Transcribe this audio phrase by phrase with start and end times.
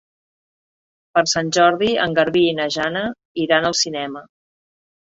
[1.17, 3.07] Per Sant Jordi en Garbí i na Jana
[3.47, 4.29] iran al cinema.